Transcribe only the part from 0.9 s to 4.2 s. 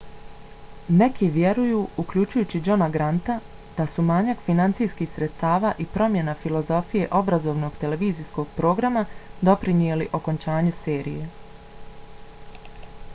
neki vjeruju uključujući johna granta da su